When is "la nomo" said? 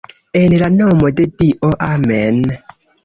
0.61-1.11